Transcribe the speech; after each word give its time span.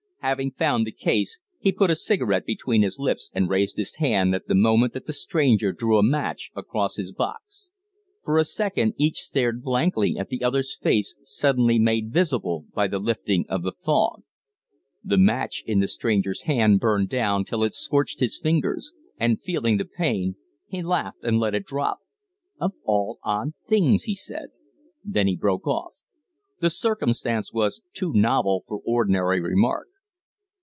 Having 0.23 0.51
found 0.51 0.85
the 0.85 0.91
case, 0.91 1.39
he 1.57 1.71
put 1.71 1.89
a 1.89 1.95
cigarette 1.95 2.45
between 2.45 2.83
his 2.83 2.99
lips 2.99 3.31
and 3.33 3.49
raised 3.49 3.75
his 3.77 3.95
hand 3.95 4.35
at 4.35 4.45
the 4.47 4.53
moment 4.53 4.93
that 4.93 5.07
the 5.07 5.13
stranger 5.13 5.71
drew 5.73 5.97
a 5.97 6.03
match 6.03 6.51
across 6.55 6.95
his 6.97 7.11
box. 7.11 7.69
For 8.23 8.37
a 8.37 8.45
second 8.45 8.93
each 8.99 9.15
stared 9.17 9.63
blankly 9.63 10.17
at 10.19 10.29
the 10.29 10.43
other's 10.43 10.77
face, 10.77 11.15
suddenly 11.23 11.79
made 11.79 12.13
visible 12.13 12.65
by 12.75 12.87
the 12.87 12.99
lifting 12.99 13.45
of 13.49 13.63
the 13.63 13.71
fog. 13.71 14.21
The 15.03 15.17
match 15.17 15.63
in 15.65 15.79
the 15.79 15.87
stranger's 15.87 16.43
hand 16.43 16.79
burned 16.79 17.09
down 17.09 17.43
till 17.43 17.63
it 17.63 17.73
scorched 17.73 18.19
his 18.19 18.37
fingers, 18.37 18.93
and, 19.17 19.41
feeling 19.41 19.77
the 19.77 19.85
pain, 19.85 20.35
he 20.67 20.83
laughed 20.83 21.23
and 21.23 21.39
let 21.39 21.55
it 21.55 21.65
drop. 21.65 21.97
"Of 22.59 22.73
all 22.85 23.17
odd 23.23 23.53
things!" 23.67 24.03
he 24.03 24.13
said. 24.13 24.49
Then 25.03 25.25
he 25.25 25.35
broke 25.35 25.65
off. 25.65 25.93
The 26.59 26.69
circumstance 26.69 27.51
was 27.51 27.81
too 27.93 28.13
novel 28.13 28.63
for 28.67 28.77
ordinary 28.85 29.41
remark. 29.41 29.87